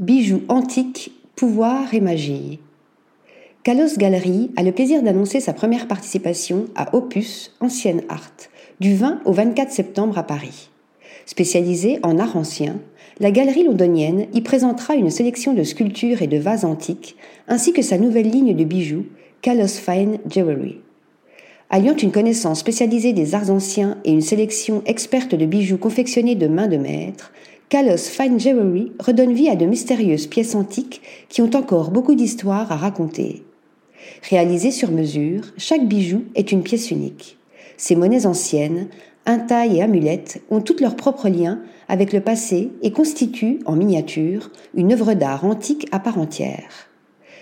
[0.00, 2.58] Bijoux antiques, pouvoir et magie.
[3.62, 8.32] Kalos Gallery a le plaisir d'annoncer sa première participation à Opus Ancienne Art
[8.80, 10.68] du 20 au 24 septembre à Paris.
[11.26, 12.80] Spécialisée en art ancien,
[13.20, 17.14] la galerie londonienne y présentera une sélection de sculptures et de vases antiques,
[17.46, 19.06] ainsi que sa nouvelle ligne de bijoux,
[19.42, 20.80] Kalos Fine Jewelry.
[21.70, 26.48] Alliant une connaissance spécialisée des arts anciens et une sélection experte de bijoux confectionnés de
[26.48, 27.32] main de maître,
[27.70, 32.70] Kalos Fine Jewelry redonne vie à de mystérieuses pièces antiques qui ont encore beaucoup d'histoires
[32.70, 33.42] à raconter.
[34.28, 37.38] Réalisées sur mesure, chaque bijou est une pièce unique.
[37.76, 38.88] Ces monnaies anciennes,
[39.26, 44.50] intailles et amulettes ont toutes leurs propres liens avec le passé et constituent, en miniature,
[44.74, 46.88] une œuvre d'art antique à part entière.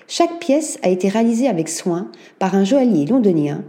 [0.06, 3.64] Chaque pièce a été réalisée avec soin par un joaillier londonien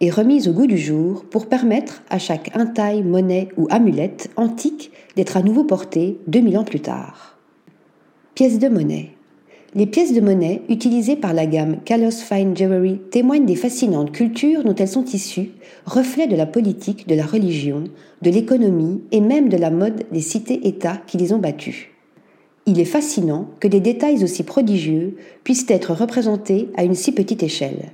[0.00, 4.92] et remise au goût du jour pour permettre à chaque intaille, monnaie ou amulette antique
[5.16, 7.38] d'être à nouveau portée 2000 ans plus tard.
[8.34, 9.10] Pièces de monnaie.
[9.74, 14.64] Les pièces de monnaie utilisées par la gamme Kalos Fine Jewelry témoignent des fascinantes cultures
[14.64, 15.50] dont elles sont issues,
[15.84, 17.84] reflets de la politique, de la religion,
[18.22, 21.92] de l'économie et même de la mode des cités-États qui les ont battues.
[22.64, 27.42] Il est fascinant que des détails aussi prodigieux puissent être représentés à une si petite
[27.42, 27.92] échelle.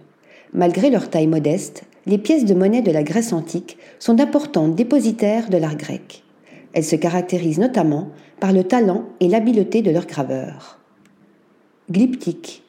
[0.53, 5.49] Malgré leur taille modeste, les pièces de monnaie de la Grèce antique sont d'importants dépositaires
[5.49, 6.23] de l'art grec.
[6.73, 10.79] Elles se caractérisent notamment par le talent et l'habileté de leurs graveurs.
[11.91, 12.63] Glyptique.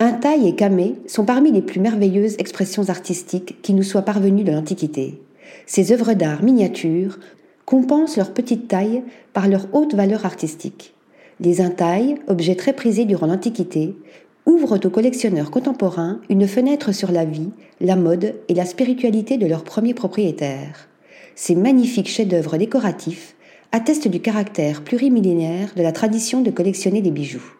[0.00, 4.52] Intaille et camée sont parmi les plus merveilleuses expressions artistiques qui nous soient parvenues de
[4.52, 5.20] l'Antiquité.
[5.66, 7.18] Ces œuvres d'art miniatures
[7.64, 10.94] compensent leur petite taille par leur haute valeur artistique.
[11.40, 13.96] Les intailles, objets très prisés durant l'Antiquité,
[14.46, 17.50] ouvrent aux collectionneurs contemporains une fenêtre sur la vie,
[17.80, 20.88] la mode et la spiritualité de leurs premiers propriétaires.
[21.34, 23.34] Ces magnifiques chefs-d'œuvre décoratifs
[23.72, 27.54] attestent du caractère plurimillénaire de la tradition de collectionner des bijoux.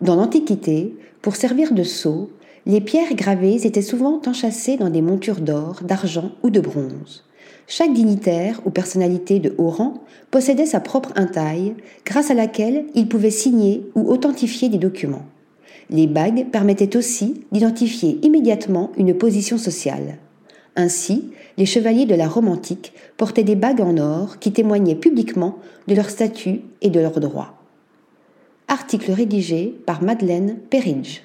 [0.00, 2.30] Dans l'Antiquité, pour servir de sceaux,
[2.66, 7.24] les pierres gravées étaient souvent enchâssées dans des montures d'or, d'argent ou de bronze.
[7.66, 9.94] Chaque dignitaire ou personnalité de haut rang
[10.30, 15.24] possédait sa propre intaille, grâce à laquelle il pouvait signer ou authentifier des documents.
[15.90, 20.18] Les bagues permettaient aussi d'identifier immédiatement une position sociale.
[20.76, 25.58] Ainsi, les chevaliers de la Rome antique portaient des bagues en or qui témoignaient publiquement
[25.86, 27.54] de leur statut et de leurs droits.
[28.68, 31.20] Article rédigé par Madeleine Perridge.